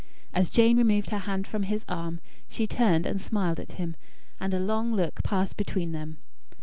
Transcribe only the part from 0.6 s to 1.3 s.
removed her